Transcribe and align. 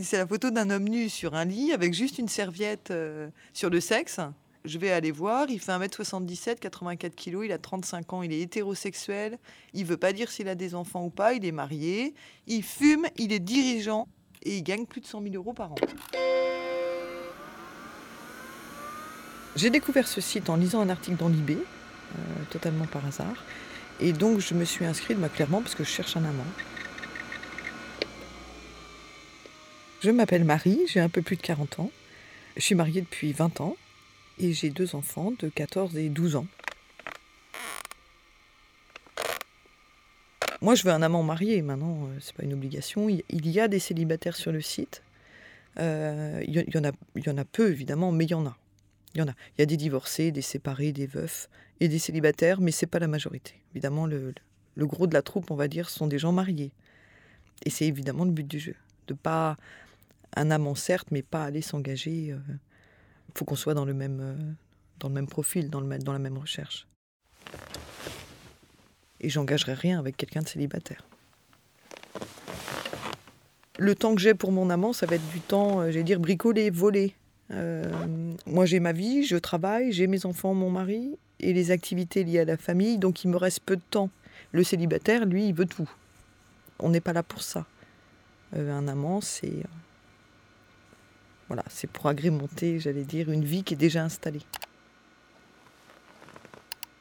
C'est 0.00 0.18
la 0.18 0.28
photo 0.28 0.52
d'un 0.52 0.70
homme 0.70 0.88
nu 0.88 1.08
sur 1.08 1.34
un 1.34 1.44
lit 1.44 1.72
avec 1.72 1.92
juste 1.92 2.18
une 2.18 2.28
serviette 2.28 2.92
euh, 2.92 3.30
sur 3.52 3.68
le 3.68 3.80
sexe. 3.80 4.20
Je 4.64 4.78
vais 4.78 4.92
aller 4.92 5.10
voir, 5.10 5.50
il 5.50 5.58
fait 5.58 5.72
1m77, 5.72 6.60
84 6.60 7.16
kg, 7.16 7.40
il 7.46 7.50
a 7.50 7.58
35 7.58 8.12
ans, 8.12 8.22
il 8.22 8.32
est 8.32 8.40
hétérosexuel, 8.40 9.40
il 9.74 9.84
veut 9.84 9.96
pas 9.96 10.12
dire 10.12 10.30
s'il 10.30 10.48
a 10.48 10.54
des 10.54 10.76
enfants 10.76 11.04
ou 11.04 11.10
pas, 11.10 11.34
il 11.34 11.44
est 11.44 11.50
marié, 11.50 12.14
il 12.46 12.62
fume, 12.62 13.06
il 13.16 13.32
est 13.32 13.40
dirigeant 13.40 14.06
et 14.44 14.58
il 14.58 14.62
gagne 14.62 14.86
plus 14.86 15.00
de 15.00 15.06
100 15.06 15.20
000 15.20 15.34
euros 15.34 15.52
par 15.52 15.72
an. 15.72 15.76
J'ai 19.56 19.70
découvert 19.70 20.06
ce 20.06 20.20
site 20.20 20.48
en 20.48 20.54
lisant 20.54 20.80
un 20.80 20.90
article 20.90 21.16
dans 21.16 21.28
l'IB, 21.28 21.50
euh, 21.50 22.20
totalement 22.50 22.86
par 22.86 23.04
hasard. 23.04 23.44
Et 23.98 24.12
donc 24.12 24.38
je 24.38 24.54
me 24.54 24.64
suis 24.64 24.84
inscrite 24.84 25.18
bah, 25.18 25.28
clairement 25.28 25.60
parce 25.60 25.74
que 25.74 25.82
je 25.82 25.90
cherche 25.90 26.16
un 26.16 26.24
amant. 26.24 26.46
Je 30.00 30.12
m'appelle 30.12 30.44
Marie, 30.44 30.78
j'ai 30.86 31.00
un 31.00 31.08
peu 31.08 31.22
plus 31.22 31.34
de 31.34 31.42
40 31.42 31.80
ans. 31.80 31.90
Je 32.56 32.62
suis 32.62 32.76
mariée 32.76 33.00
depuis 33.00 33.32
20 33.32 33.60
ans 33.60 33.76
et 34.38 34.52
j'ai 34.52 34.70
deux 34.70 34.94
enfants 34.94 35.32
de 35.36 35.48
14 35.48 35.96
et 35.96 36.08
12 36.08 36.36
ans. 36.36 36.46
Moi, 40.60 40.76
je 40.76 40.84
veux 40.84 40.92
un 40.92 41.02
amant 41.02 41.24
marié. 41.24 41.62
Maintenant, 41.62 42.04
euh, 42.04 42.18
c'est 42.20 42.32
pas 42.34 42.44
une 42.44 42.52
obligation. 42.52 43.08
Il 43.08 43.22
y 43.28 43.58
a 43.58 43.66
des 43.66 43.80
célibataires 43.80 44.36
sur 44.36 44.52
le 44.52 44.60
site. 44.60 45.02
Euh, 45.80 46.44
il 46.46 46.54
y, 46.54 46.78
en 46.78 46.84
a, 46.84 46.92
y 47.16 47.28
en 47.28 47.38
a 47.38 47.44
peu 47.44 47.70
évidemment, 47.70 48.12
mais 48.12 48.24
il 48.24 48.30
y 48.30 48.34
en 48.34 48.46
a. 48.46 48.56
Il 49.14 49.18
y 49.18 49.22
en 49.22 49.28
a. 49.28 49.34
Y 49.58 49.62
a 49.62 49.66
des 49.66 49.76
divorcés, 49.76 50.30
des 50.30 50.42
séparés, 50.42 50.92
des 50.92 51.08
veufs 51.08 51.48
et 51.80 51.88
des 51.88 51.98
célibataires, 51.98 52.60
mais 52.60 52.70
c'est 52.70 52.86
pas 52.86 53.00
la 53.00 53.08
majorité. 53.08 53.60
Évidemment, 53.74 54.06
le, 54.06 54.32
le, 54.76 54.86
gros 54.86 55.08
de 55.08 55.14
la 55.14 55.22
troupe, 55.22 55.50
on 55.50 55.56
va 55.56 55.66
dire, 55.66 55.90
sont 55.90 56.06
des 56.06 56.20
gens 56.20 56.32
mariés. 56.32 56.70
Et 57.64 57.70
c'est 57.70 57.86
évidemment 57.86 58.24
le 58.24 58.30
but 58.30 58.46
du 58.46 58.60
jeu, 58.60 58.76
de 59.08 59.14
pas 59.14 59.56
un 60.36 60.50
amant 60.50 60.74
certes, 60.74 61.08
mais 61.10 61.22
pas 61.22 61.44
aller 61.44 61.62
s'engager. 61.62 62.10
Il 62.10 62.32
euh, 62.32 62.38
faut 63.34 63.44
qu'on 63.44 63.56
soit 63.56 63.74
dans 63.74 63.84
le 63.84 63.94
même 63.94 64.20
euh, 64.20 64.52
dans 65.00 65.08
le 65.08 65.14
même 65.14 65.28
profil, 65.28 65.70
dans 65.70 65.80
le 65.80 65.98
dans 65.98 66.12
la 66.12 66.18
même 66.18 66.38
recherche. 66.38 66.86
Et 69.20 69.28
j'engagerai 69.28 69.74
rien 69.74 69.98
avec 69.98 70.16
quelqu'un 70.16 70.42
de 70.42 70.48
célibataire. 70.48 71.04
Le 73.78 73.94
temps 73.94 74.14
que 74.14 74.20
j'ai 74.20 74.34
pour 74.34 74.50
mon 74.50 74.70
amant, 74.70 74.92
ça 74.92 75.06
va 75.06 75.16
être 75.16 75.28
du 75.30 75.40
temps, 75.40 75.80
euh, 75.80 75.90
j'allais 75.90 76.04
dire, 76.04 76.18
bricoler, 76.18 76.70
voler. 76.70 77.14
Euh, 77.52 77.84
moi, 78.46 78.66
j'ai 78.66 78.80
ma 78.80 78.92
vie, 78.92 79.24
je 79.24 79.36
travaille, 79.36 79.92
j'ai 79.92 80.06
mes 80.08 80.26
enfants, 80.26 80.52
mon 80.52 80.70
mari 80.70 81.16
et 81.40 81.52
les 81.52 81.70
activités 81.70 82.24
liées 82.24 82.40
à 82.40 82.44
la 82.44 82.56
famille, 82.56 82.98
donc 82.98 83.24
il 83.24 83.28
me 83.28 83.36
reste 83.36 83.60
peu 83.60 83.76
de 83.76 83.82
temps. 83.90 84.10
Le 84.50 84.64
célibataire, 84.64 85.24
lui, 85.24 85.46
il 85.48 85.54
veut 85.54 85.66
tout. 85.66 85.88
On 86.80 86.90
n'est 86.90 87.00
pas 87.00 87.12
là 87.12 87.22
pour 87.22 87.42
ça. 87.42 87.66
Un 88.56 88.88
amant, 88.88 89.20
c'est 89.20 89.62
voilà, 91.48 91.64
c'est 91.68 91.90
pour 91.90 92.06
agrémenter, 92.06 92.78
j'allais 92.78 93.04
dire, 93.04 93.30
une 93.30 93.44
vie 93.44 93.64
qui 93.64 93.74
est 93.74 93.78
déjà 93.78 94.04
installée. 94.04 94.42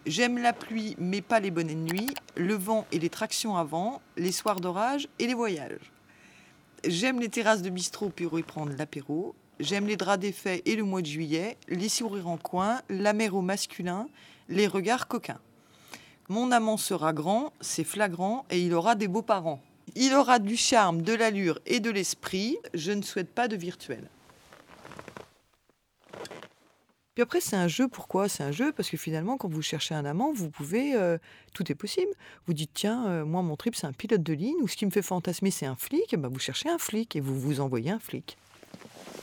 J'aime 0.06 0.38
la 0.38 0.54
pluie, 0.54 0.96
mais 0.98 1.22
pas 1.22 1.42
les 1.42 1.52
bonnets 1.52 1.76
de 1.76 1.80
nuit, 1.80 2.10
le 2.38 2.54
vent 2.54 2.88
et 2.94 3.00
les 3.00 3.10
tractions 3.10 3.58
avant, 3.58 4.02
les 4.16 4.32
soirs 4.32 4.62
d'orage 4.62 5.10
et 5.20 5.28
les 5.28 5.34
voyages. 5.34 5.92
J'aime 6.86 7.20
les 7.20 7.28
terrasses 7.28 7.62
de 7.62 7.70
bistrot 7.70 8.10
pour 8.10 8.40
y 8.40 8.44
prendre 8.44 8.72
l'apéro. 8.78 9.36
J'aime 9.60 9.86
les 9.86 9.98
draps 9.98 10.20
d'effet 10.20 10.62
et 10.66 10.78
le 10.78 10.84
mois 10.84 11.02
de 11.02 11.08
juillet, 11.08 11.58
les 11.68 11.90
sourires 11.90 12.30
en 12.30 12.38
coin, 12.38 12.82
la 12.88 13.12
masculin, 13.14 14.08
les 14.48 14.68
regards 14.68 15.10
coquins. 15.10 15.42
Mon 16.30 16.52
amant 16.52 16.78
sera 16.78 17.12
grand, 17.12 17.52
c'est 17.60 17.84
flagrant, 17.84 18.46
et 18.50 18.62
il 18.62 18.74
aura 18.74 18.96
des 18.96 19.08
beaux 19.10 19.22
parents. 19.22 19.62
Il 19.96 20.14
aura 20.14 20.40
du 20.40 20.56
charme, 20.56 21.02
de 21.02 21.14
l'allure 21.14 21.60
et 21.66 21.80
de 21.80 21.90
l'esprit. 21.90 22.58
Je 22.74 22.94
ne 22.94 23.02
souhaite 23.02 23.34
pas 23.34 23.48
de 23.48 23.56
virtuel. 23.58 24.10
Puis 27.18 27.24
après, 27.24 27.42
c'est 27.42 27.56
un 27.56 27.68
jeu. 27.68 27.88
Pourquoi 27.88 28.30
C'est 28.30 28.44
un 28.44 28.52
jeu? 28.52 28.72
Parce 28.72 28.92
que 28.92 28.96
finalement, 28.96 29.38
quand 29.38 29.48
vous 29.48 29.64
cherchez 29.64 29.96
un 29.96 30.06
amant, 30.06 30.32
vous 30.32 30.52
pouvez. 30.52 30.94
euh, 30.94 31.18
tout 31.56 31.72
est 31.72 31.74
possible. 31.74 32.12
Vous 32.46 32.54
dites 32.54 32.70
tiens, 32.76 33.08
euh, 33.08 33.26
moi, 33.26 33.42
mon 33.42 33.56
trip, 33.56 33.76
c'est 33.76 33.88
un 33.88 33.92
pilote 33.92 34.22
de 34.22 34.34
ligne, 34.34 34.54
ou 34.62 34.68
ce 34.68 34.78
qui 34.78 34.86
me 34.86 34.92
fait 34.92 35.02
fantasmer, 35.02 35.50
c'est 35.50 35.66
un 35.66 35.76
flic. 35.76 36.14
Et 36.14 36.18
ben, 36.18 36.30
vous 36.30 36.38
cherchez 36.38 36.70
un 36.70 36.78
flic 36.78 37.16
et 37.16 37.20
vous 37.20 37.40
vous 37.40 37.60
envoyez 37.60 37.90
un 37.90 37.98
flic. 37.98 38.38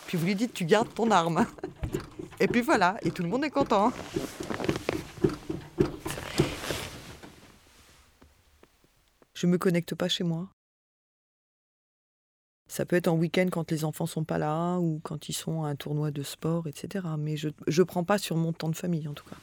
Puis 0.08 0.18
vous 0.18 0.26
lui 0.26 0.34
dites 0.34 0.52
tu 0.52 0.64
gardes 0.64 0.92
ton 0.92 1.12
arme. 1.12 1.46
Et 2.40 2.48
puis 2.48 2.62
voilà, 2.62 2.96
et 3.02 3.12
tout 3.12 3.22
le 3.22 3.28
monde 3.28 3.44
est 3.44 3.50
content. 3.50 3.92
Je 9.34 9.46
me 9.46 9.56
connecte 9.56 9.94
pas 9.94 10.08
chez 10.08 10.24
moi. 10.24 10.48
Ça 12.74 12.84
peut 12.84 12.96
être 12.96 13.06
en 13.06 13.14
week-end 13.14 13.46
quand 13.52 13.70
les 13.70 13.84
enfants 13.84 14.06
sont 14.06 14.24
pas 14.24 14.36
là 14.36 14.78
ou 14.78 14.98
quand 15.04 15.28
ils 15.28 15.32
sont 15.32 15.62
à 15.62 15.68
un 15.68 15.76
tournoi 15.76 16.10
de 16.10 16.24
sport, 16.24 16.66
etc. 16.66 17.06
Mais 17.16 17.36
je 17.36 17.48
ne 17.68 17.82
prends 17.84 18.02
pas 18.02 18.18
sur 18.18 18.34
mon 18.34 18.52
temps 18.52 18.68
de 18.68 18.74
famille 18.74 19.06
en 19.06 19.12
tout 19.12 19.24
cas. 19.26 19.36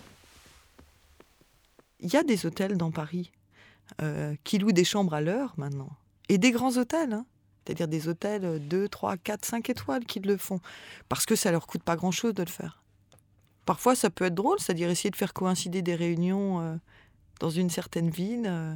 Il 2.01 2.11
y 2.11 2.17
a 2.17 2.23
des 2.23 2.45
hôtels 2.45 2.75
dans 2.75 2.91
Paris 2.91 3.31
euh, 4.01 4.35
qui 4.43 4.57
louent 4.57 4.73
des 4.73 4.83
chambres 4.83 5.13
à 5.13 5.21
l'heure 5.21 5.53
maintenant. 5.55 5.91
Et 6.27 6.37
des 6.39 6.51
grands 6.51 6.75
hôtels, 6.75 7.13
hein. 7.13 7.25
c'est-à-dire 7.63 7.87
des 7.87 8.09
hôtels 8.09 8.67
2, 8.67 8.89
3, 8.89 9.15
4, 9.15 9.45
5 9.45 9.69
étoiles 9.69 10.03
qui 10.03 10.19
le 10.19 10.35
font. 10.35 10.59
Parce 11.07 11.25
que 11.25 11.37
ça 11.37 11.53
leur 11.53 11.67
coûte 11.67 11.83
pas 11.83 11.95
grand-chose 11.95 12.33
de 12.33 12.43
le 12.43 12.49
faire. 12.49 12.83
Parfois 13.65 13.95
ça 13.95 14.09
peut 14.09 14.25
être 14.25 14.35
drôle, 14.35 14.59
c'est-à-dire 14.59 14.89
essayer 14.89 15.09
de 15.09 15.15
faire 15.15 15.31
coïncider 15.31 15.81
des 15.81 15.95
réunions 15.95 16.59
euh, 16.59 16.75
dans 17.39 17.49
une 17.49 17.69
certaine 17.69 18.09
ville. 18.09 18.43
euh, 18.45 18.75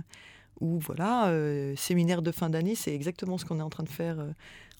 ou 0.61 0.79
voilà, 0.79 1.27
euh, 1.27 1.75
séminaire 1.75 2.21
de 2.21 2.31
fin 2.31 2.49
d'année, 2.49 2.75
c'est 2.75 2.93
exactement 2.93 3.37
ce 3.37 3.45
qu'on 3.45 3.59
est 3.59 3.63
en 3.63 3.69
train 3.69 3.83
de 3.83 3.89
faire 3.89 4.19
euh, 4.19 4.31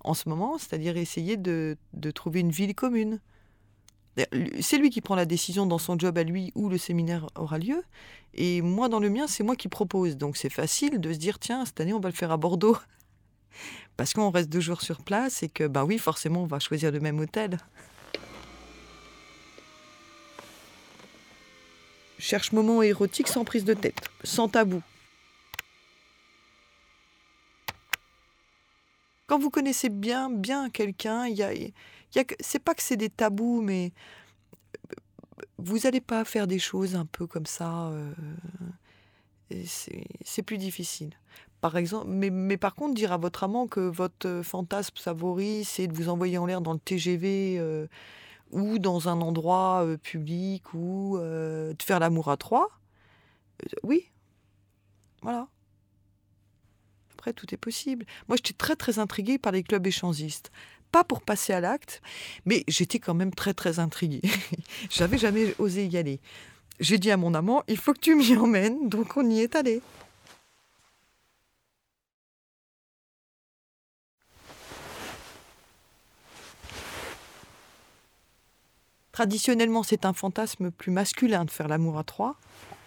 en 0.03 0.13
ce 0.13 0.29
moment, 0.29 0.57
c'est-à-dire 0.57 0.97
essayer 0.97 1.37
de, 1.37 1.77
trouver 2.13 2.39
une 2.39 2.51
ville 2.51 2.75
commune. 2.75 3.19
C'est 4.61 4.77
lui 4.77 4.91
qui 4.91 5.01
prend 5.01 5.15
la 5.15 5.25
décision 5.25 5.65
dans 5.65 5.77
son 5.77 5.99
job 5.99 6.17
à 6.17 6.23
lui 6.23 6.53
où 6.55 6.69
le 6.69 6.77
séminaire 6.77 7.27
aura 7.35 7.57
lieu. 7.57 7.83
Et 8.33 8.61
moi, 8.61 8.87
dans 8.87 9.01
le 9.01 9.09
mien, 9.09 9.27
c'est 9.27 9.43
moi 9.43 9.57
qui 9.57 9.67
propose. 9.67 10.15
Donc 10.15 10.37
c'est 10.37 10.49
facile 10.49 11.01
de 11.01 11.11
se 11.11 11.17
dire, 11.17 11.37
tiens, 11.37 11.65
cette 11.65 11.81
année, 11.81 11.93
on 11.93 11.99
va 11.99 12.09
le 12.09 12.15
faire 12.15 12.31
à 12.31 12.37
Bordeaux. 12.37 12.77
Parce 13.97 14.13
qu'on 14.13 14.29
reste 14.29 14.49
deux 14.49 14.61
jours 14.61 14.81
sur 14.81 15.01
place 15.01 15.43
et 15.43 15.49
que, 15.49 15.67
ben 15.67 15.83
oui, 15.83 15.97
forcément, 15.97 16.43
on 16.43 16.45
va 16.45 16.59
choisir 16.59 16.91
le 16.91 17.01
même 17.01 17.19
hôtel. 17.19 17.57
Cherche 22.17 22.53
moment 22.53 22.81
érotique 22.81 23.27
sans 23.27 23.43
prise 23.43 23.65
de 23.65 23.73
tête, 23.73 24.09
sans 24.23 24.47
tabou. 24.47 24.81
Quand 29.35 29.41
vous 29.41 29.49
connaissez 29.49 29.89
bien, 29.89 30.29
bien 30.29 30.69
quelqu'un, 30.69 31.27
il 31.27 31.35
y 31.35 31.43
a, 31.43 31.53
y 31.53 31.73
a 32.17 32.23
c'est 32.39 32.59
pas 32.59 32.73
que 32.73 32.81
c'est 32.81 32.95
des 32.95 33.09
tabous, 33.09 33.59
mais 33.61 33.91
vous 35.57 35.79
n'allez 35.79 35.99
pas 35.99 36.23
faire 36.23 36.47
des 36.47 36.57
choses 36.57 36.95
un 36.95 37.05
peu 37.05 37.27
comme 37.27 37.45
ça. 37.45 37.87
euh, 37.89 38.13
c'est 40.23 40.41
plus 40.41 40.57
difficile. 40.57 41.09
Par 41.59 41.75
exemple, 41.75 42.07
mais, 42.07 42.55
par 42.55 42.75
contre, 42.75 42.93
dire 42.93 43.11
à 43.11 43.17
votre 43.17 43.43
amant 43.43 43.67
que 43.67 43.81
votre 43.81 44.39
fantasme 44.41 44.95
favori, 44.95 45.65
c'est 45.65 45.87
de 45.87 45.93
vous 45.93 46.07
envoyer 46.07 46.37
en 46.37 46.45
l'air 46.45 46.61
dans 46.61 46.71
le 46.71 46.79
TGV 46.79 47.57
euh, 47.59 47.87
ou 48.51 48.79
dans 48.79 49.09
un 49.09 49.19
endroit 49.19 49.83
euh, 49.83 49.97
public 49.97 50.73
ou 50.73 51.17
de 51.19 51.75
faire 51.83 51.99
l'amour 51.99 52.29
à 52.31 52.37
trois, 52.37 52.69
oui, 53.83 54.09
voilà. 55.21 55.49
Tout 57.33 57.53
est 57.53 57.57
possible. 57.57 58.05
Moi, 58.27 58.37
j'étais 58.37 58.53
très, 58.53 58.75
très 58.75 58.99
intriguée 58.99 59.37
par 59.37 59.51
les 59.51 59.63
clubs 59.63 59.85
échangistes. 59.85 60.51
Pas 60.91 61.03
pour 61.03 61.21
passer 61.21 61.53
à 61.53 61.59
l'acte, 61.59 62.01
mais 62.45 62.63
j'étais 62.67 62.99
quand 62.99 63.13
même 63.13 63.33
très, 63.33 63.53
très 63.53 63.79
intriguée. 63.79 64.21
J'avais 64.89 65.17
jamais 65.17 65.53
osé 65.59 65.85
y 65.85 65.97
aller. 65.97 66.19
J'ai 66.79 66.97
dit 66.97 67.11
à 67.11 67.17
mon 67.17 67.33
amant, 67.33 67.63
il 67.67 67.77
faut 67.77 67.93
que 67.93 67.99
tu 67.99 68.15
m'y 68.15 68.35
emmènes, 68.35 68.89
donc 68.89 69.17
on 69.17 69.29
y 69.29 69.39
est 69.39 69.55
allé. 69.55 69.81
Traditionnellement, 79.13 79.83
c'est 79.83 80.05
un 80.05 80.11
fantasme 80.11 80.71
plus 80.71 80.91
masculin 80.91 81.45
de 81.45 81.51
faire 81.51 81.69
l'amour 81.69 81.97
à 81.97 82.03
trois, 82.03 82.35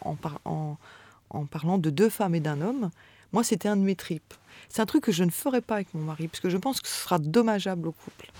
en 0.02 0.14
parlant 0.14 1.78
de 1.78 1.88
deux 1.88 2.10
femmes 2.10 2.34
et 2.34 2.40
d'un 2.40 2.60
homme. 2.60 2.90
Moi, 3.32 3.44
c'était 3.44 3.68
un 3.68 3.76
de 3.76 3.82
mes 3.82 3.96
tripes. 3.96 4.34
C'est 4.68 4.80
un 4.80 4.86
truc 4.86 5.04
que 5.04 5.12
je 5.12 5.24
ne 5.24 5.30
ferai 5.30 5.60
pas 5.60 5.76
avec 5.76 5.92
mon 5.94 6.02
mari, 6.02 6.28
parce 6.28 6.40
que 6.40 6.50
je 6.50 6.56
pense 6.56 6.80
que 6.80 6.88
ce 6.88 7.02
sera 7.02 7.18
dommageable 7.18 7.88
au 7.88 7.92
couple. 7.92 8.30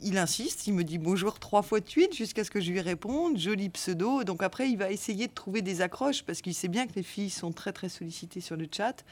Il 0.00 0.18
insiste, 0.18 0.66
il 0.66 0.74
me 0.74 0.84
dit 0.84 0.98
bonjour 0.98 1.38
trois 1.38 1.62
fois 1.62 1.80
de 1.80 1.88
suite 1.88 2.14
jusqu'à 2.14 2.44
ce 2.44 2.50
que 2.50 2.60
je 2.60 2.70
lui 2.70 2.80
réponde, 2.82 3.38
joli 3.38 3.70
pseudo. 3.70 4.22
Donc 4.22 4.42
après, 4.42 4.68
il 4.68 4.76
va 4.76 4.90
essayer 4.90 5.28
de 5.28 5.32
trouver 5.32 5.62
des 5.62 5.80
accroches 5.80 6.24
parce 6.24 6.42
qu'il 6.42 6.54
sait 6.54 6.68
bien 6.68 6.86
que 6.86 6.92
les 6.96 7.02
filles 7.02 7.30
sont 7.30 7.52
très 7.52 7.72
très 7.72 7.88
sollicitées 7.88 8.42
sur 8.42 8.56
le 8.56 8.66
chat. 8.70 9.02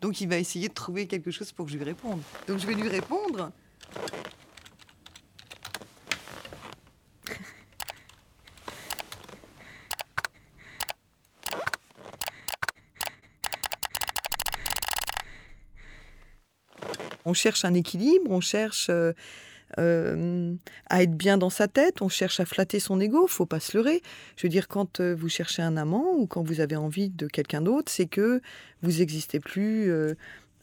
Donc 0.00 0.22
il 0.22 0.28
va 0.28 0.38
essayer 0.38 0.68
de 0.68 0.74
trouver 0.74 1.06
quelque 1.06 1.30
chose 1.30 1.52
pour 1.52 1.66
que 1.66 1.72
je 1.72 1.76
lui 1.76 1.84
réponde. 1.84 2.22
Donc 2.46 2.58
je 2.60 2.66
vais 2.66 2.74
lui 2.74 2.88
répondre. 2.88 3.52
On 17.28 17.34
cherche 17.34 17.66
un 17.66 17.74
équilibre, 17.74 18.30
on 18.30 18.40
cherche 18.40 18.86
euh, 18.88 19.12
euh, 19.76 20.54
à 20.88 21.02
être 21.02 21.14
bien 21.14 21.36
dans 21.36 21.50
sa 21.50 21.68
tête, 21.68 22.00
on 22.00 22.08
cherche 22.08 22.40
à 22.40 22.46
flatter 22.46 22.80
son 22.80 22.98
ego, 23.00 23.26
faut 23.26 23.44
pas 23.44 23.60
se 23.60 23.76
leurrer. 23.76 24.00
Je 24.36 24.46
veux 24.46 24.48
dire, 24.48 24.66
quand 24.66 25.00
euh, 25.00 25.14
vous 25.14 25.28
cherchez 25.28 25.60
un 25.60 25.76
amant 25.76 26.14
ou 26.16 26.26
quand 26.26 26.42
vous 26.42 26.60
avez 26.60 26.76
envie 26.76 27.10
de 27.10 27.26
quelqu'un 27.26 27.60
d'autre, 27.60 27.92
c'est 27.92 28.06
que 28.06 28.40
vous 28.80 28.92
n'existez 28.92 29.40
plus 29.40 29.92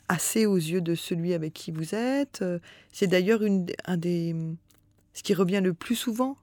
assez 0.08 0.48
aux 0.48 0.58
yeux 0.58 0.82
de 0.82 0.96
celui 0.96 1.36
avec 1.36 1.54
qui 1.54 1.72
vous 1.72 1.94
êtes. 1.94 2.44
C'est 2.92 3.08
d'ailleurs 3.08 3.42
un 3.86 3.98
des... 3.98 4.36
Ce 5.14 5.22
qui 5.22 5.36
revient 5.36 5.62
le 5.64 5.76
plus 5.76 5.96
souvent 5.96 6.36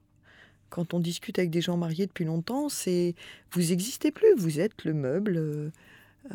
quand 0.69 0.93
on 0.93 0.99
discute 0.99 1.37
avec 1.37 1.51
des 1.51 1.61
gens 1.61 1.75
mariés 1.77 2.07
depuis 2.07 2.25
longtemps, 2.25 2.69
c'est 2.69 3.13
vous 3.51 3.61
n'existez 3.61 4.11
plus, 4.11 4.33
vous 4.35 4.59
êtes 4.61 4.85
le 4.85 4.93
meuble 4.93 5.71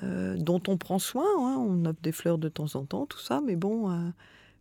euh, 0.02 0.36
dont 0.36 0.62
on 0.68 0.76
prend 0.76 0.98
soin. 0.98 1.26
Hein. 1.38 1.56
On 1.58 1.84
offre 1.86 2.00
des 2.02 2.12
fleurs 2.12 2.38
de 2.38 2.48
temps 2.48 2.74
en 2.74 2.84
temps, 2.84 3.06
tout 3.06 3.20
ça, 3.20 3.40
mais 3.44 3.56
bon, 3.56 3.90
euh, 3.90 3.94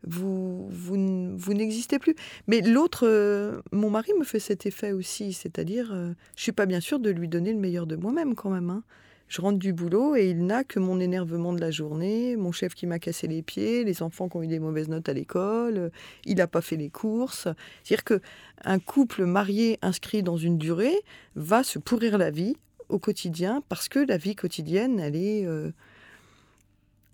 vous, 0.03 0.67
vous, 0.69 1.53
n'existez 1.53 1.99
plus. 1.99 2.15
Mais 2.47 2.61
l'autre, 2.61 3.05
euh, 3.05 3.61
mon 3.71 3.89
mari 3.89 4.11
me 4.17 4.23
fait 4.23 4.39
cet 4.39 4.65
effet 4.65 4.93
aussi, 4.93 5.33
c'est-à-dire, 5.33 5.93
je 6.35 6.41
suis 6.41 6.53
pas 6.53 6.65
bien 6.65 6.79
sûre 6.79 6.99
de 6.99 7.09
lui 7.09 7.27
donner 7.27 7.51
le 7.51 7.59
meilleur 7.59 7.87
de 7.87 7.95
moi-même 7.95 8.35
quand 8.35 8.49
même. 8.49 8.69
Hein. 8.69 8.83
Je 9.27 9.41
rentre 9.41 9.59
du 9.59 9.73
boulot 9.73 10.15
et 10.15 10.29
il 10.29 10.45
n'a 10.45 10.63
que 10.63 10.79
mon 10.79 11.01
énervement 11.01 11.51
de 11.51 11.59
la 11.59 11.71
journée, 11.71 12.37
mon 12.37 12.53
chef 12.53 12.73
qui 12.73 12.87
m'a 12.87 12.97
cassé 12.97 13.27
les 13.27 13.41
pieds, 13.41 13.83
les 13.83 14.01
enfants 14.01 14.29
qui 14.29 14.37
ont 14.37 14.43
eu 14.43 14.47
des 14.47 14.59
mauvaises 14.59 14.87
notes 14.87 15.09
à 15.09 15.13
l'école, 15.13 15.91
il 16.23 16.37
n'a 16.37 16.47
pas 16.47 16.61
fait 16.61 16.77
les 16.77 16.89
courses. 16.89 17.49
C'est-à-dire 17.83 18.05
que 18.05 18.21
un 18.63 18.79
couple 18.79 19.25
marié 19.25 19.79
inscrit 19.81 20.23
dans 20.23 20.37
une 20.37 20.57
durée 20.57 20.95
va 21.35 21.63
se 21.63 21.77
pourrir 21.77 22.17
la 22.17 22.31
vie 22.31 22.55
au 22.89 22.99
quotidien 22.99 23.63
parce 23.69 23.89
que 23.89 23.99
la 23.99 24.17
vie 24.17 24.35
quotidienne, 24.35 24.99
elle 24.99 25.15
est, 25.15 25.45
euh, 25.45 25.71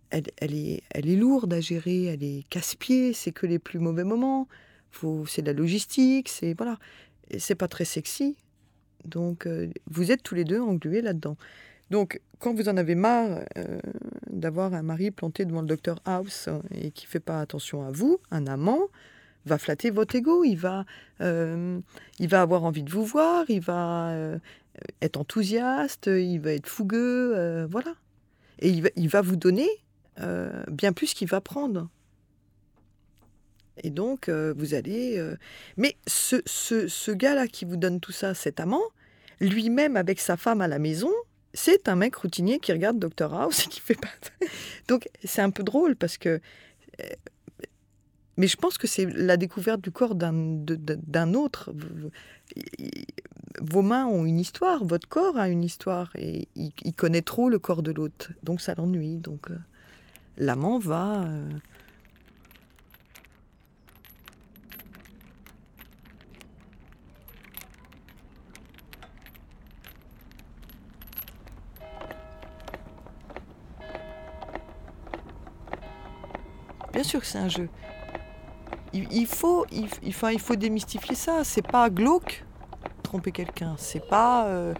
elle, 0.09 0.27
est, 0.53 0.83
elle 0.91 1.09
est 1.09 1.15
lourde 1.15 1.53
à 1.53 1.61
gérer, 1.61 2.05
elle 2.05 2.23
est 2.23 2.47
casse-pied, 2.49 3.13
c'est 3.13 3.31
que 3.31 3.45
les 3.45 3.59
plus 3.59 3.79
mauvais 3.79 4.03
moments. 4.03 4.47
C'est 5.27 5.41
de 5.41 5.47
la 5.47 5.53
logistique, 5.53 6.29
c'est 6.29 6.53
voilà, 6.53 6.77
c'est 7.39 7.55
pas 7.55 7.67
très 7.67 7.85
sexy. 7.85 8.35
Donc 9.05 9.47
euh, 9.47 9.69
vous 9.89 10.11
êtes 10.11 10.21
tous 10.21 10.35
les 10.35 10.43
deux 10.43 10.61
englués 10.61 11.01
là-dedans. 11.01 11.35
Donc 11.89 12.21
quand 12.37 12.53
vous 12.53 12.69
en 12.69 12.77
avez 12.77 12.93
marre 12.93 13.39
euh, 13.57 13.79
d'avoir 14.29 14.75
un 14.75 14.83
mari 14.83 15.09
planté 15.09 15.45
devant 15.45 15.61
le 15.61 15.67
docteur 15.67 15.99
House 16.05 16.47
et 16.75 16.91
qui 16.91 17.07
fait 17.07 17.19
pas 17.19 17.41
attention 17.41 17.85
à 17.85 17.91
vous, 17.91 18.19
un 18.29 18.45
amant, 18.45 18.81
va 19.45 19.57
flatter 19.57 19.89
votre 19.89 20.15
ego, 20.15 20.43
il 20.43 20.55
va, 20.55 20.85
il 21.19 22.27
va 22.29 22.41
avoir 22.41 22.63
envie 22.63 22.83
de 22.83 22.89
vous 22.89 23.03
voir, 23.03 23.43
il 23.49 23.59
va, 23.59 24.37
être 25.01 25.17
enthousiaste, 25.17 26.07
il 26.07 26.39
va 26.39 26.53
être 26.53 26.67
fougueux, 26.67 27.33
euh, 27.35 27.67
voilà. 27.69 27.95
Et 28.59 28.69
il 28.69 29.09
va, 29.09 29.21
vous 29.21 29.35
donner 29.35 29.67
euh, 30.19 30.63
bien 30.69 30.93
plus 30.93 31.13
qu'il 31.13 31.27
va 31.27 31.41
prendre. 31.41 31.89
Et 33.83 33.89
donc, 33.89 34.29
euh, 34.29 34.53
vous 34.55 34.73
allez... 34.73 35.21
Mais 35.75 35.97
ce, 36.07 36.37
ce 36.45 37.11
gars-là 37.11 37.47
qui 37.47 37.65
vous 37.65 37.77
donne 37.77 37.99
tout 37.99 38.11
ça, 38.11 38.33
cet 38.33 38.59
amant, 38.59 38.83
lui-même 39.41 39.97
avec 39.97 40.19
sa 40.19 40.37
femme 40.37 40.61
à 40.61 40.67
la 40.67 40.79
maison, 40.79 41.11
c'est 41.53 41.89
un 41.89 41.95
mec 41.95 42.15
routinier 42.15 42.59
qui 42.59 42.71
regarde 42.71 42.99
Dr 42.99 43.33
House 43.33 43.65
et 43.65 43.69
qui 43.69 43.81
fait 43.81 43.99
pas... 43.99 44.07
donc, 44.87 45.09
c'est 45.23 45.41
un 45.41 45.49
peu 45.49 45.63
drôle 45.63 45.95
parce 45.95 46.17
que... 46.17 46.39
Mais 48.37 48.47
je 48.47 48.55
pense 48.55 48.77
que 48.77 48.87
c'est 48.87 49.05
la 49.05 49.37
découverte 49.37 49.81
du 49.81 49.91
corps 49.91 50.15
d'un 50.15 51.33
autre 51.33 51.71
vos 53.61 53.81
mains 53.81 54.05
ont 54.05 54.25
une 54.25 54.39
histoire, 54.39 54.83
votre 54.83 55.07
corps 55.07 55.37
a 55.37 55.49
une 55.49 55.63
histoire, 55.63 56.11
et 56.15 56.47
il, 56.55 56.93
connaît 56.93 57.21
trop 57.21 57.49
le 57.49 57.59
corps 57.59 57.83
de 57.83 57.91
l'autre, 57.91 58.31
donc 58.43 58.61
ça 58.61 58.73
l'ennuie. 58.75 59.17
Donc 59.17 59.51
euh, 59.51 59.57
l'amant 60.37 60.79
va. 60.79 61.23
Euh, 61.23 61.49
Bien 76.91 77.01
sûr 77.01 77.21
que 77.21 77.25
c'est 77.25 77.39
un 77.39 77.49
jeu. 77.49 77.69
Il, 78.93 79.25
faut, 79.25 79.65
il, 79.71 79.87
il 80.03 80.39
faut 80.39 80.55
démystifier 80.55 81.15
ça. 81.15 81.43
C'est 81.43 81.65
pas 81.65 81.89
glauque 81.89 82.45
tromper 83.13 83.31
quelqu'un. 83.31 83.75
C'est 83.77 84.07
pas, 84.07 84.47
euh, 84.47 84.73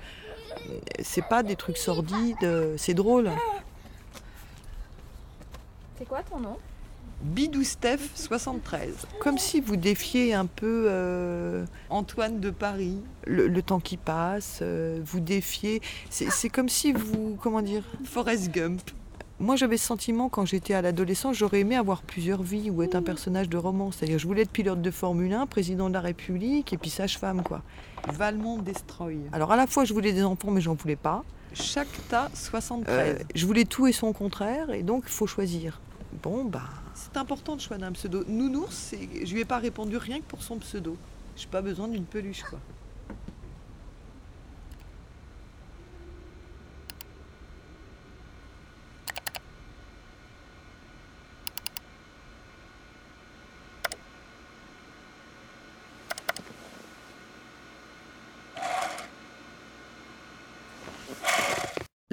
c'est 1.04 1.28
pas 1.28 1.44
des 1.44 1.56
trucs 1.56 1.78
sordides, 1.78 2.76
c'est 2.78 2.96
drôle. 2.96 3.30
C'est 6.00 6.08
quoi 6.08 6.24
ton 6.24 6.40
nom? 6.40 6.58
Bidou 7.22 7.64
Steph 7.64 8.00
73. 8.16 9.06
Comme 9.20 9.38
si 9.38 9.62
vous 9.62 9.76
défiez 9.76 10.34
un 10.34 10.48
peu 10.48 10.88
euh, 10.90 11.64
Antoine 11.92 12.40
de 12.40 12.50
Paris, 12.50 12.98
le, 13.28 13.62
temps 13.62 13.80
qui 13.80 13.98
passe, 13.98 14.60
euh, 14.64 15.00
vous 15.06 15.20
défiez. 15.20 15.84
C'est 16.10 16.50
comme 16.50 16.70
si 16.70 16.92
vous, 16.92 17.38
comment 17.40 17.62
dire, 17.62 17.84
Forrest 18.04 18.50
Gump. 18.50 18.82
Moi, 19.44 19.58
j'avais 19.58 19.76
ce 19.76 19.86
sentiment 19.86 20.30
quand 20.30 20.46
j'étais 20.46 20.74
à 20.74 20.82
l'adolescence, 20.82 21.36
j'aurais 21.36 21.60
aimé 21.60 21.76
avoir 21.76 22.02
plusieurs 22.02 22.42
vies 22.42 22.70
ou 22.70 22.82
être 22.82 22.96
un 22.96 23.02
personnage 23.02 23.50
de 23.50 23.58
roman. 23.58 23.92
C'est-à-dire, 23.92 24.18
je 24.18 24.26
voulais 24.26 24.44
être 24.44 24.50
pilote 24.50 24.82
de 24.82 24.90
Formule 24.90 25.34
1, 25.34 25.48
président 25.48 25.90
de 25.90 25.94
la 25.94 26.00
République 26.00 26.72
et 26.72 26.78
puis 26.78 26.90
sage-femme, 26.90 27.44
quoi. 27.44 27.62
Valmont 28.14 28.60
Destroy. 28.60 29.18
Alors, 29.34 29.52
à 29.52 29.58
la 29.58 29.68
fois, 29.68 29.84
je 29.84 29.94
voulais 29.94 30.14
des 30.14 30.24
enfants, 30.24 30.50
mais 30.50 30.62
j'en 30.62 30.76
voulais 30.76 30.96
pas. 30.96 31.26
Chaque 31.54 31.90
tas 32.08 32.32
73. 32.34 32.88
Euh, 32.88 33.24
je 33.36 33.46
voulais 33.46 33.66
tout 33.66 33.86
et 33.86 33.92
son 33.92 34.14
contraire, 34.14 34.70
et 34.70 34.82
donc, 34.82 35.04
il 35.08 35.12
faut 35.12 35.28
choisir. 35.28 35.82
Bon, 36.24 36.46
bah. 36.46 36.70
C'est 36.96 37.18
important 37.18 37.58
de 37.58 37.62
choisir 37.62 37.86
un 37.86 37.92
pseudo. 37.92 38.24
Nounours, 38.30 38.96
je 39.26 39.34
lui 39.34 39.42
ai 39.42 39.46
pas 39.46 39.58
répondu 39.58 39.98
rien 39.98 40.20
que 40.20 40.26
pour 40.26 40.42
son 40.42 40.56
pseudo. 40.60 40.96
J'ai 41.36 41.48
pas 41.48 41.62
besoin 41.62 41.90
d'une 41.90 42.06
peluche, 42.06 42.44
quoi. 42.44 42.60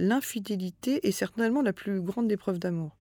L'infidélité 0.01 1.07
est 1.07 1.13
certainement 1.13 1.63
la 1.63 1.73
plus 1.73 2.01
grande 2.01 2.31
épreuve 2.33 2.59
d'amour. 2.59 2.97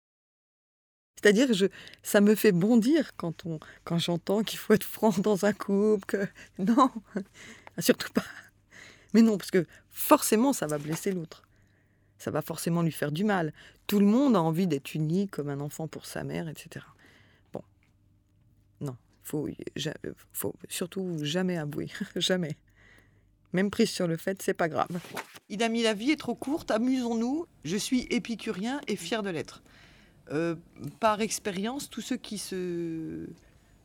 C'est-à-dire 1.15 1.53
je, 1.53 1.65
ça 2.03 2.21
me 2.21 2.35
fait 2.35 2.51
bondir 2.51 3.15
quand, 3.17 3.45
on, 3.45 3.59
quand 3.83 3.97
j'entends 3.97 4.43
qu'il 4.43 4.59
faut 4.59 4.73
être 4.73 4.83
franc 4.83 5.09
dans 5.17 5.45
un 5.45 5.53
couple, 5.53 6.05
que 6.05 6.27
non, 6.59 6.91
surtout 7.79 8.11
pas. 8.13 8.23
Mais 9.13 9.21
non, 9.21 9.37
parce 9.37 9.51
que 9.51 9.65
forcément, 9.89 10.53
ça 10.53 10.67
va 10.67 10.77
blesser 10.77 11.11
l'autre. 11.11 11.43
Ça 12.17 12.31
va 12.31 12.41
forcément 12.41 12.81
lui 12.81 12.91
faire 12.91 13.11
du 13.11 13.23
mal. 13.23 13.53
Tout 13.87 13.99
le 13.99 14.05
monde 14.05 14.35
a 14.35 14.41
envie 14.41 14.67
d'être 14.67 14.93
uni 14.93 15.27
comme 15.27 15.49
un 15.49 15.61
enfant 15.61 15.87
pour 15.87 16.05
sa 16.05 16.23
mère, 16.23 16.47
etc. 16.49 16.85
Bon, 17.53 17.63
non, 18.81 18.95
faut, 19.23 19.47
faut 20.33 20.53
surtout 20.67 21.17
jamais 21.21 21.57
avouer, 21.57 21.89
jamais. 22.17 22.57
Même 23.53 23.69
prise 23.71 23.89
sur 23.89 24.07
le 24.07 24.17
fait, 24.17 24.41
c'est 24.41 24.53
pas 24.53 24.69
grave. 24.69 24.87
Il 25.49 25.63
a 25.63 25.69
mis 25.69 25.81
la 25.81 25.93
vie 25.93 26.11
est 26.11 26.19
trop 26.19 26.35
courte, 26.35 26.71
amusons-nous. 26.71 27.47
Je 27.63 27.77
suis 27.77 28.01
épicurien 28.11 28.79
et 28.87 28.95
fier 28.95 29.23
de 29.23 29.29
l'être. 29.29 29.61
Euh, 30.31 30.55
par 30.99 31.21
expérience, 31.21 31.89
tous 31.89 32.01
ceux 32.01 32.17
qui 32.17 32.37
se 32.37 33.27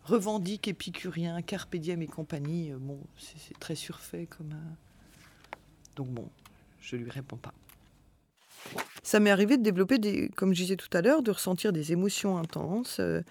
revendiquent 0.04 0.68
épicuriens, 0.68 1.40
carpe 1.40 1.76
diem 1.76 2.02
et 2.02 2.06
compagnie, 2.06 2.72
euh, 2.72 2.76
bon, 2.78 3.00
c'est 3.18 3.58
très 3.58 3.74
surfait 3.74 4.26
comme 4.26 4.52
un... 4.52 4.76
Donc 5.96 6.08
bon, 6.08 6.28
je 6.80 6.96
lui 6.96 7.10
réponds 7.10 7.38
pas. 7.38 7.54
Ça 9.02 9.20
m'est 9.20 9.30
arrivé 9.30 9.56
de 9.56 9.62
développer 9.62 9.98
des, 9.98 10.28
comme 10.30 10.54
je 10.54 10.62
disais 10.62 10.76
tout 10.76 10.94
à 10.96 11.00
l'heure, 11.00 11.22
de 11.22 11.30
ressentir 11.30 11.72
des 11.72 11.92
émotions 11.92 12.36
intenses. 12.36 12.98
Euh, 13.00 13.22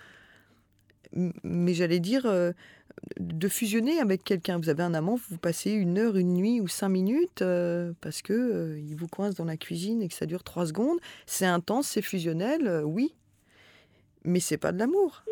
mais 1.43 1.73
j'allais 1.73 1.99
dire, 1.99 2.25
de 3.19 3.47
fusionner 3.47 3.99
avec 3.99 4.23
quelqu'un. 4.23 4.57
Vous 4.57 4.69
avez 4.69 4.83
un 4.83 4.93
amant, 4.93 5.19
vous 5.29 5.37
passez 5.37 5.71
une 5.71 5.97
heure, 5.97 6.15
une 6.15 6.33
nuit 6.33 6.61
ou 6.61 6.67
cinq 6.67 6.89
minutes 6.89 7.41
euh, 7.41 7.91
parce 8.01 8.21
que 8.21 8.33
euh, 8.33 8.79
il 8.79 8.95
vous 8.95 9.07
coince 9.07 9.35
dans 9.35 9.45
la 9.45 9.57
cuisine 9.57 10.01
et 10.01 10.07
que 10.07 10.13
ça 10.13 10.25
dure 10.25 10.43
trois 10.43 10.67
secondes. 10.67 10.99
C'est 11.25 11.45
intense, 11.45 11.87
c'est 11.87 12.01
fusionnel, 12.01 12.67
euh, 12.67 12.81
oui, 12.81 13.13
mais 14.23 14.39
c'est 14.39 14.57
pas 14.57 14.71
de 14.71 14.79
l'amour. 14.79 15.23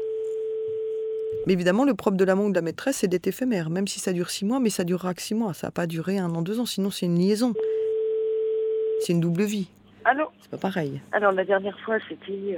Mais 1.48 1.54
évidemment, 1.54 1.86
le 1.86 1.96
propre 1.96 2.18
de 2.18 2.24
l'amour 2.24 2.48
ou 2.48 2.50
de 2.52 2.56
la 2.56 2.62
maîtresse, 2.62 2.98
c'est 2.98 3.08
d'être 3.08 3.28
éphémère, 3.28 3.70
même 3.70 3.88
si 3.88 4.00
ça 4.00 4.14
dure 4.14 4.30
six 4.30 4.46
mois, 4.46 4.60
mais 4.60 4.70
ça 4.70 4.84
durera 4.84 5.14
que 5.14 5.22
six 5.22 5.34
mois. 5.34 5.54
Ça 5.54 5.68
va 5.68 5.72
pas 5.72 5.88
durer 5.88 6.20
un 6.20 6.30
an, 6.36 6.42
deux 6.42 6.60
ans, 6.60 6.68
sinon 6.68 6.92
c'est 6.92 7.08
une 7.08 7.18
liaison. 7.18 7.54
C'est 9.00 9.14
une 9.14 9.22
double 9.22 9.44
vie. 9.44 9.68
Allô 10.06 10.26
C'est 10.42 10.50
pas 10.52 10.58
pareil. 10.58 11.00
Alors 11.12 11.32
la 11.32 11.46
dernière 11.46 11.80
fois, 11.82 11.98
c'était 12.10 12.58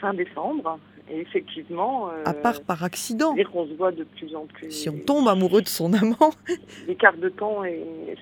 fin 0.00 0.14
décembre. 0.14 0.78
Et 1.08 1.20
effectivement. 1.20 2.10
à 2.24 2.34
part 2.34 2.60
par 2.62 2.82
accident. 2.82 3.34
On 3.54 3.66
se 3.66 3.74
voit 3.74 3.92
de 3.92 4.02
plus 4.02 4.34
en 4.34 4.46
plus. 4.46 4.70
Si 4.72 4.88
on 4.88 4.98
tombe 4.98 5.28
amoureux 5.28 5.62
de 5.62 5.68
son 5.68 5.92
amant. 5.92 6.32
L'écart 6.88 7.16
de 7.16 7.28
temps 7.28 7.62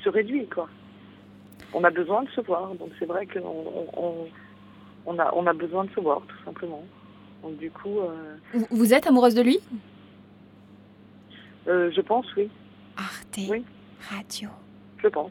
se 0.02 0.08
réduit, 0.10 0.46
quoi. 0.48 0.68
On 1.72 1.82
a 1.82 1.90
besoin 1.90 2.22
de 2.24 2.28
se 2.30 2.40
voir. 2.42 2.74
Donc 2.74 2.90
c'est 2.98 3.06
vrai 3.06 3.26
qu'on 3.26 4.28
on, 5.06 5.18
a, 5.18 5.32
on 5.34 5.46
a 5.46 5.52
besoin 5.54 5.84
de 5.86 5.90
se 5.90 6.00
voir, 6.00 6.20
tout 6.28 6.44
simplement. 6.44 6.84
Donc 7.42 7.56
du 7.56 7.70
coup, 7.70 8.00
euh, 8.00 8.36
Vous- 8.52 8.66
Vous 8.70 8.92
êtes 8.94 9.06
amoureuse 9.06 9.34
de 9.34 9.42
lui? 9.42 9.58
Euh, 11.66 11.90
je 11.96 12.00
pense, 12.02 12.26
oui, 12.36 12.50
Arte 12.98 13.38
Oui. 13.48 13.64
Radio. 14.10 14.50
je 15.02 15.08
pense. 15.08 15.30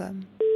Comme. 0.00 0.49